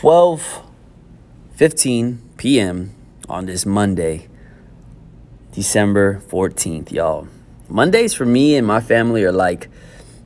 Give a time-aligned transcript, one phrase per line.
[0.00, 0.62] 12
[1.56, 2.94] 15 p.m.
[3.28, 4.28] on this Monday,
[5.52, 7.28] December 14th, y'all.
[7.68, 9.68] Mondays for me and my family are like,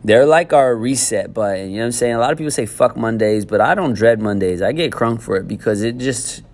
[0.05, 1.71] they're like our reset button.
[1.71, 2.15] You know what I'm saying?
[2.15, 4.63] A lot of people say fuck Mondays, but I don't dread Mondays.
[4.63, 6.45] I get crunk for it because it just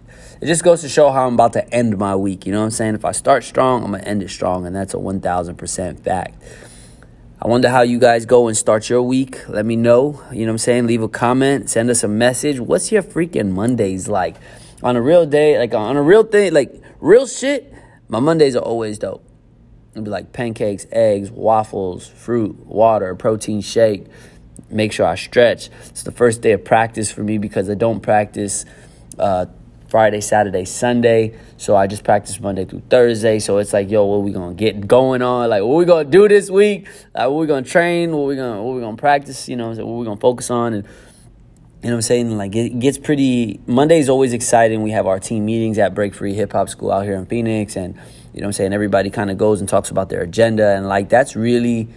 [0.40, 2.46] it just goes to show how I'm about to end my week.
[2.46, 2.94] You know what I'm saying?
[2.94, 6.42] If I start strong, I'm gonna end it strong, and that's a 1000% fact.
[7.42, 9.48] I wonder how you guys go and start your week.
[9.48, 10.22] Let me know.
[10.30, 10.86] You know what I'm saying?
[10.86, 12.60] Leave a comment, send us a message.
[12.60, 14.36] What's your freaking Mondays like?
[14.82, 17.72] On a real day, like on a real thing, like real shit,
[18.08, 19.24] my Mondays are always dope.
[19.92, 24.04] It'd be like pancakes, eggs, waffles, fruit, water, protein shake.
[24.68, 25.70] Make sure I stretch.
[25.88, 28.66] It's the first day of practice for me because I don't practice
[29.18, 29.46] uh,
[29.90, 31.36] Friday, Saturday, Sunday.
[31.56, 33.40] So I just practice Monday through Thursday.
[33.40, 35.50] So it's like, yo, what we gonna get going on?
[35.50, 36.86] Like, what we gonna do this week?
[37.14, 38.12] Like, what we gonna train?
[38.12, 39.48] What we gonna what we gonna practice?
[39.48, 40.74] You know, what we gonna focus on?
[40.74, 40.84] And
[41.82, 42.36] you know what I'm saying?
[42.36, 43.60] Like, it gets pretty.
[43.66, 44.82] Monday's always exciting.
[44.82, 47.74] We have our team meetings at Break Free Hip Hop School out here in Phoenix,
[47.74, 48.72] and you know what I'm saying.
[48.72, 51.88] Everybody kind of goes and talks about their agenda, and like that's really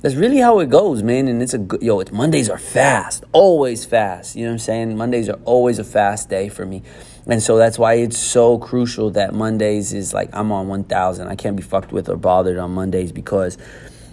[0.00, 1.28] that's really how it goes, man.
[1.28, 4.36] And it's a good, yo, it's Mondays are fast, always fast.
[4.36, 4.96] You know what I'm saying?
[4.96, 6.82] Mondays are always a fast day for me.
[7.28, 11.28] And so that's why it's so crucial that Mondays is like I'm on 1000.
[11.28, 13.58] I can't be fucked with or bothered on Mondays because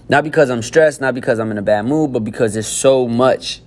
[0.10, 3.08] not because I'm stressed, not because I'm in a bad mood, but because there's so
[3.08, 3.62] much,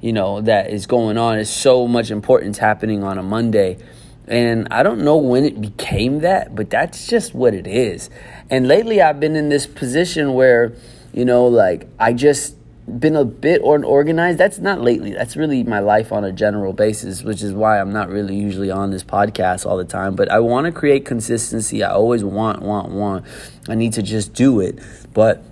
[0.00, 1.36] you know, that is going on.
[1.36, 3.78] There's so much importance happening on a Monday.
[4.28, 8.10] And I don't know when it became that, but that's just what it is.
[8.50, 10.74] And lately I've been in this position where,
[11.12, 14.38] you know, like I just been a bit unorganized.
[14.38, 15.12] That's not lately.
[15.12, 18.70] That's really my life on a general basis, which is why I'm not really usually
[18.70, 20.16] on this podcast all the time.
[20.16, 21.84] But I want to create consistency.
[21.84, 23.24] I always want, want, want.
[23.68, 24.80] I need to just do it.
[25.14, 25.44] But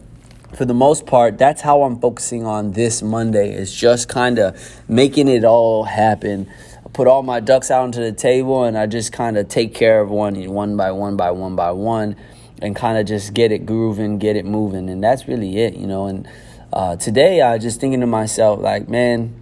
[0.55, 4.81] for the most part, that's how I'm focusing on this Monday is just kind of
[4.89, 6.51] making it all happen.
[6.85, 9.75] I put all my ducks out onto the table and I just kind of take
[9.75, 12.17] care of one one by one by one by one
[12.61, 14.91] and kind of just get it grooving, get it moving.
[14.91, 16.07] And that's really it, you know.
[16.07, 16.29] And
[16.73, 19.35] uh, today I was just thinking to myself, like, man,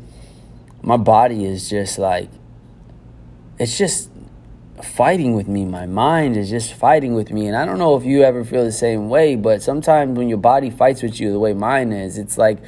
[0.83, 2.31] my body is just like,
[3.59, 4.11] it's just
[4.83, 5.65] fighting with me.
[5.65, 7.47] My mind is just fighting with me.
[7.47, 10.39] And I don't know if you ever feel the same way, but sometimes when your
[10.39, 12.59] body fights with you the way mine is, it's like,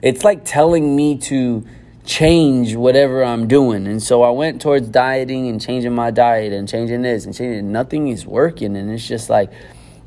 [0.00, 1.64] it's like telling me to
[2.04, 3.86] change whatever I'm doing.
[3.86, 7.70] And so I went towards dieting and changing my diet and changing this and changing.
[7.70, 8.76] Nothing is working.
[8.76, 9.52] And it's just like,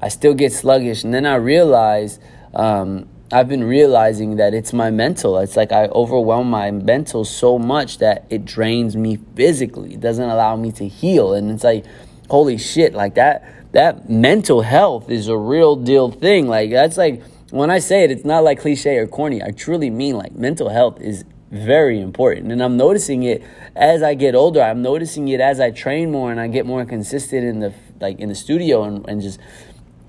[0.01, 1.03] I still get sluggish.
[1.05, 2.21] And then I realized,
[2.53, 5.37] um, I've been realizing that it's my mental.
[5.39, 9.95] It's like I overwhelm my mental so much that it drains me physically.
[9.95, 11.33] It doesn't allow me to heal.
[11.33, 11.85] And it's like,
[12.29, 16.47] holy shit, like that that mental health is a real deal thing.
[16.47, 19.41] Like that's like when I say it, it's not like cliche or corny.
[19.41, 22.51] I truly mean like mental health is very important.
[22.51, 23.43] And I'm noticing it
[23.75, 24.61] as I get older.
[24.61, 28.19] I'm noticing it as I train more and I get more consistent in the like
[28.19, 29.39] in the studio and, and just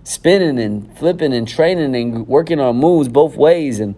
[0.06, 3.80] spinning and flipping and training and working on moves both ways.
[3.80, 3.96] And,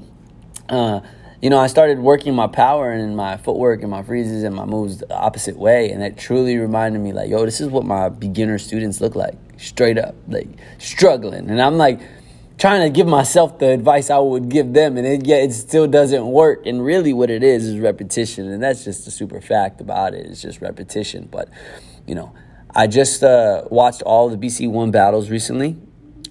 [0.71, 1.01] uh,
[1.43, 4.65] you know, I started working my power and my footwork and my freezes and my
[4.65, 5.91] moves the opposite way.
[5.91, 9.37] And it truly reminded me, like, yo, this is what my beginner students look like,
[9.59, 10.49] straight up, like
[10.79, 11.51] struggling.
[11.51, 12.01] And I'm like,
[12.57, 15.87] trying to give myself the advice I would give them, and it, yet it still
[15.87, 16.65] doesn't work.
[16.65, 20.27] And really, what it is is repetition, and that's just the super fact about it.
[20.27, 21.29] It's just repetition.
[21.31, 21.51] But
[22.07, 22.35] you know,
[22.75, 25.77] I just uh, watched all the BC One battles recently,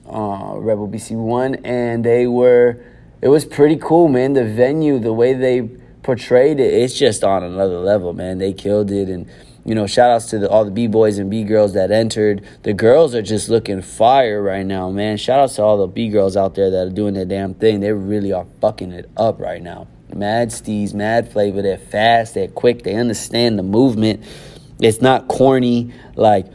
[0.09, 2.84] uh, Red Bull BC One, and they were.
[3.22, 4.34] It was pretty cool, man.
[4.34, 5.63] The venue, the way they
[6.03, 8.38] portrayed it, it's just on another level, man.
[8.38, 9.28] They killed it, and
[9.68, 12.47] you know, shout outs to the, all the b boys and b girls that entered.
[12.63, 15.18] The girls are just looking fire right now, man.
[15.18, 17.81] Shout outs to all the b girls out there that are doing their damn thing.
[17.81, 19.88] They really are fucking it up right now.
[20.16, 21.62] Mad steez, mad flavor.
[21.62, 24.24] They're fast, they're quick, they understand the movement.
[24.79, 26.45] It's not corny like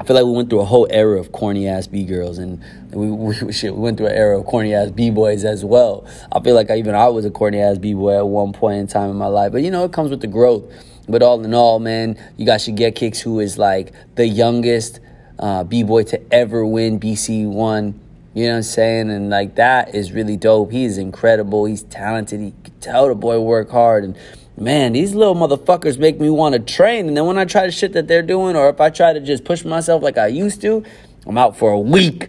[0.00, 2.58] I feel like we went through a whole era of corny ass b girls, and
[2.90, 6.06] we, we, shit, we went through an era of corny ass b boys as well.
[6.32, 8.78] I feel like I, even I was a corny ass b boy at one point
[8.78, 10.64] in time in my life, but you know it comes with the growth.
[11.06, 15.00] But all in all, man, you got Shigekix, who is like the youngest
[15.38, 18.00] uh, b boy to ever win BC one.
[18.32, 19.10] You know what I'm saying?
[19.10, 20.70] And like that is really dope.
[20.70, 21.66] He is incredible.
[21.66, 22.40] He's talented.
[22.40, 24.16] He can tell the boy work hard and
[24.60, 27.08] man, these little motherfuckers make me want to train.
[27.08, 29.20] And then when I try the shit that they're doing, or if I try to
[29.20, 30.84] just push myself like I used to,
[31.26, 32.28] I'm out for a week.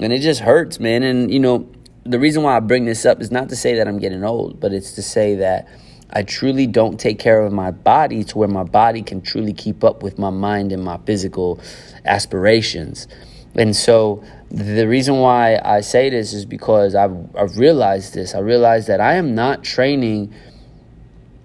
[0.00, 1.02] And it just hurts, man.
[1.04, 1.68] And, you know,
[2.04, 4.58] the reason why I bring this up is not to say that I'm getting old,
[4.58, 5.68] but it's to say that
[6.10, 9.84] I truly don't take care of my body to where my body can truly keep
[9.84, 11.60] up with my mind and my physical
[12.04, 13.06] aspirations.
[13.54, 18.34] And so the reason why I say this is because I've, I've realized this.
[18.34, 20.32] I realized that I am not training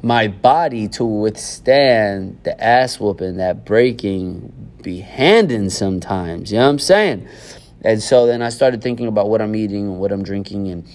[0.03, 4.51] my body to withstand the ass whooping that breaking
[4.83, 6.51] be handing sometimes.
[6.51, 7.27] You know what I'm saying?
[7.85, 10.85] And so then I started thinking about what I'm eating and what I'm drinking and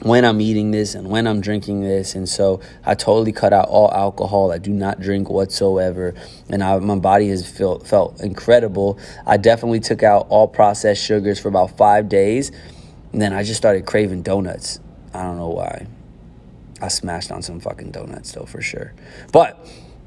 [0.00, 2.14] when I'm eating this and when I'm drinking this.
[2.14, 4.52] And so I totally cut out all alcohol.
[4.52, 6.14] I do not drink whatsoever.
[6.48, 9.00] And I, my body has felt, felt incredible.
[9.26, 12.52] I definitely took out all processed sugars for about five days.
[13.12, 14.78] And then I just started craving donuts.
[15.12, 15.88] I don't know why.
[16.80, 18.92] I smashed on some fucking donuts though, for sure.
[19.32, 19.58] But,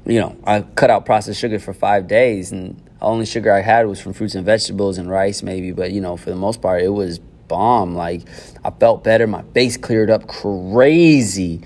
[0.06, 2.52] you know, I cut out processed sugar for five days.
[2.52, 5.72] And the only sugar I had was from fruits and vegetables and rice, maybe.
[5.72, 7.20] But, you know, for the most part, it was
[7.50, 7.94] bomb.
[7.94, 8.22] Like
[8.64, 9.26] I felt better.
[9.26, 11.60] My face cleared up crazy.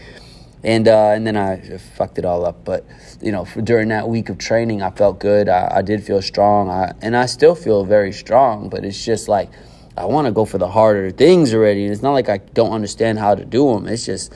[0.64, 2.64] And uh, and then I fucked it all up.
[2.64, 2.86] But
[3.20, 5.48] you know, for, during that week of training, I felt good.
[5.48, 6.70] I, I did feel strong.
[6.70, 8.70] I, and I still feel very strong.
[8.70, 9.50] But it's just like
[9.96, 11.84] I want to go for the harder things already.
[11.84, 13.86] And it's not like I don't understand how to do them.
[13.86, 14.32] It's just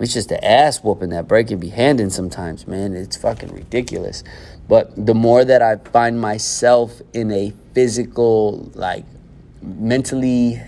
[0.00, 2.94] it's just the ass whooping that break can be handing sometimes, man.
[2.94, 4.24] It's fucking ridiculous.
[4.68, 9.04] But the more that I find myself in a physical, like
[9.62, 10.60] mentally,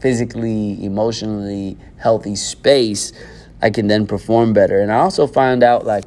[0.00, 3.12] physically, emotionally healthy space,
[3.60, 4.78] I can then perform better.
[4.78, 6.04] And I also find out like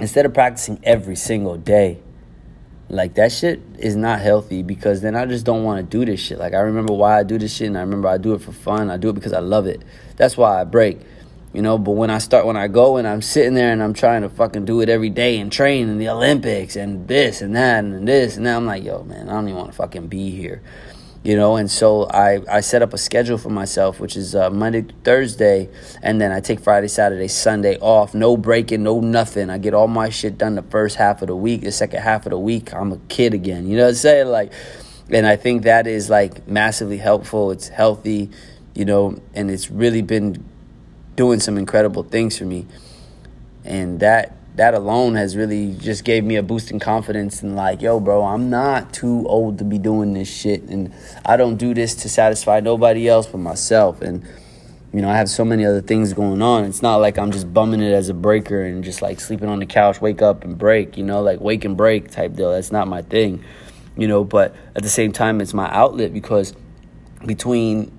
[0.00, 2.00] instead of practicing every single day,
[2.88, 6.20] like that shit is not healthy because then I just don't want to do this
[6.20, 6.38] shit.
[6.38, 8.52] Like I remember why I do this shit and I remember I do it for
[8.52, 8.90] fun.
[8.90, 9.82] I do it because I love it.
[10.16, 11.00] That's why I break.
[11.56, 13.94] You know, but when I start when I go and I'm sitting there and I'm
[13.94, 17.56] trying to fucking do it every day and train in the Olympics and this and
[17.56, 20.08] that and this and that, I'm like, yo, man, I don't even want to fucking
[20.08, 20.60] be here
[21.24, 21.56] you know?
[21.56, 25.68] And so i i set up a schedule for myself which is uh, monday thursday
[26.02, 28.14] and then i take friday saturday sunday off.
[28.14, 29.48] No breaking no nothing.
[29.48, 32.26] I get all my shit done the first half of the week the second half
[32.26, 32.74] of the week.
[32.74, 34.28] I'm a kid again you know what i'm saying?
[34.28, 34.52] Like
[35.08, 37.50] and i think that is like massively helpful.
[37.50, 38.28] It's healthy
[38.74, 40.44] you know and it's really been
[41.16, 42.66] doing some incredible things for me
[43.66, 47.82] and that that alone has really just gave me a boost in confidence and like,
[47.82, 50.94] yo, bro, I'm not too old to be doing this shit, and
[51.26, 54.00] I don't do this to satisfy nobody else but myself.
[54.00, 54.26] And
[54.94, 56.64] you know, I have so many other things going on.
[56.64, 59.58] It's not like I'm just bumming it as a breaker and just like sleeping on
[59.58, 60.96] the couch, wake up and break.
[60.96, 62.52] You know, like wake and break type deal.
[62.52, 63.44] That's not my thing.
[63.94, 66.54] You know, but at the same time, it's my outlet because
[67.26, 67.92] between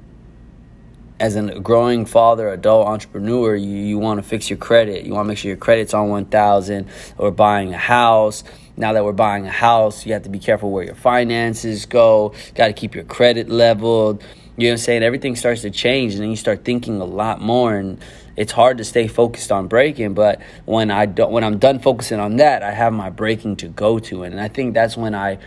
[1.19, 5.05] as a growing father, adult entrepreneur, you, you want to fix your credit.
[5.05, 6.87] You want to make sure your credit's on 1000
[7.17, 8.43] or buying a house.
[8.75, 12.33] Now that we're buying a house, you have to be careful where your finances go.
[12.53, 14.21] Got to keep your credit leveled.
[14.57, 15.03] You know what I'm saying?
[15.03, 18.03] Everything starts to change and then you start thinking a lot more and
[18.35, 22.19] it's hard to stay focused on breaking, but when I don't when I'm done focusing
[22.19, 25.39] on that, I have my breaking to go to and I think that's when I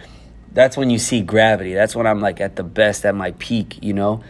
[0.53, 1.75] that's when you see gravity.
[1.75, 4.23] That's when I'm like at the best at my peak, you know?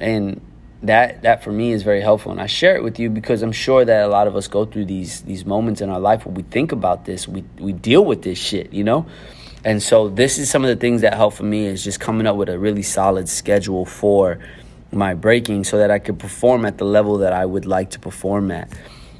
[0.00, 0.40] And
[0.86, 3.52] that that for me is very helpful and I share it with you because I'm
[3.52, 6.34] sure that a lot of us go through these these moments in our life where
[6.34, 9.06] we think about this we we deal with this shit you know
[9.64, 12.26] and so this is some of the things that help for me is just coming
[12.26, 14.38] up with a really solid schedule for
[14.92, 17.98] my breaking so that I could perform at the level that I would like to
[17.98, 18.70] perform at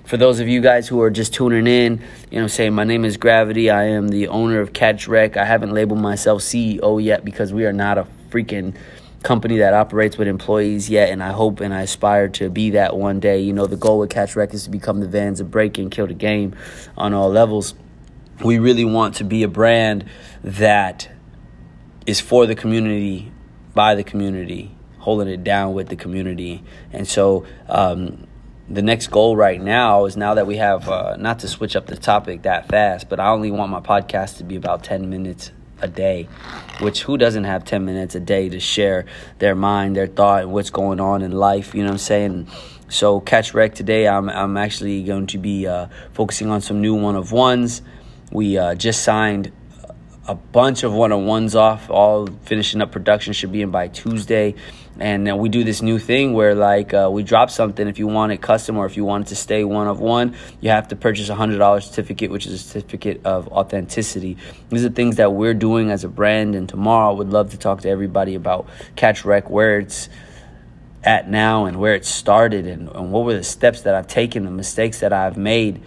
[0.05, 3.05] for those of you guys who are just tuning in, you know, saying my name
[3.07, 3.71] is Gravity.
[3.71, 5.39] I am the owner of Catch Rec.
[5.39, 8.77] I haven't labeled myself CEO yet because we are not a freaking
[9.25, 12.97] company that operates with employees yet, and I hope and I aspire to be that
[12.97, 13.41] one day.
[13.41, 15.91] You know, the goal with Catch Rec is to become the Vans of break and
[15.91, 16.55] kill the game
[16.97, 17.75] on all levels.
[18.45, 20.05] We really want to be a brand
[20.43, 21.11] that
[22.07, 23.33] is for the community,
[23.75, 26.63] by the community, holding it down with the community.
[26.93, 28.27] And so, um,
[28.69, 31.87] the next goal right now is now that we have, uh, not to switch up
[31.87, 35.51] the topic that fast, but I only want my podcast to be about 10 minutes
[35.81, 36.29] a day,
[36.81, 39.05] which who doesn't have 10 minutes a day to share
[39.39, 41.75] their mind, their thought, what's going on in life?
[41.75, 42.49] You know what I'm saying?
[42.89, 46.95] So, Catch Rec today, I'm, I'm actually going to be uh, focusing on some new
[46.95, 47.83] one of ones.
[48.31, 49.53] We uh, just signed
[50.27, 53.89] a bunch of one on ones off, all finishing up production, should be in by
[53.89, 54.55] Tuesday.
[54.99, 57.89] And then we do this new thing where like uh, we drop something.
[57.89, 60.37] If you want it custom or if you want it to stay one of one
[60.61, 64.37] you have to purchase a hundred dollar certificate which is a certificate of authenticity.
[64.69, 66.55] These are things that we're doing as a brand.
[66.55, 70.09] And tomorrow i would love to talk to everybody about catch rec where it's
[71.03, 74.45] at now and where it started and, and what were the steps that i've taken
[74.45, 75.83] the mistakes that i've made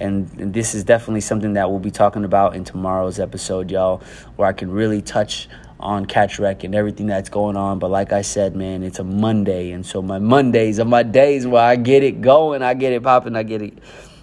[0.00, 4.02] and, this is definitely something that we'll be talking about in tomorrow's episode y'all
[4.36, 5.48] where i can really touch
[5.80, 7.78] on Catch Rec and everything that's going on.
[7.78, 9.72] But like I said, man, it's a Monday.
[9.72, 13.02] And so my Mondays are my days where I get it going, I get it
[13.02, 13.78] popping, I get it.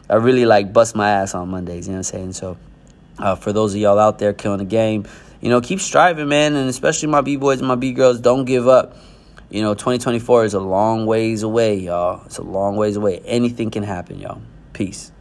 [0.09, 2.33] I really like bust my ass on Mondays, you know what I'm saying?
[2.33, 2.57] So
[3.19, 5.05] uh, for those of y'all out there killing the game,
[5.41, 6.55] you know, keep striving, man.
[6.55, 8.95] And especially my B boys and my B girls, don't give up.
[9.49, 12.23] You know, 2024 is a long ways away, y'all.
[12.25, 13.19] It's a long ways away.
[13.19, 14.41] Anything can happen, y'all.
[14.73, 15.11] Peace.